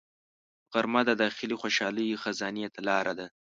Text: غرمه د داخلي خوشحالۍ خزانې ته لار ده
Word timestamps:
غرمه 0.73 1.01
د 1.09 1.11
داخلي 1.23 1.55
خوشحالۍ 1.61 2.07
خزانې 2.21 2.65
ته 2.73 2.79
لار 2.87 3.07
ده 3.19 3.27